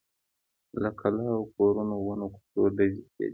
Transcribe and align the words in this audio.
له 0.81 0.89
کلاوو، 0.99 1.51
کورونو، 1.55 1.95
ونو، 2.07 2.27
کوڅو… 2.33 2.63
ډزې 2.77 2.99
کېدې. 3.15 3.27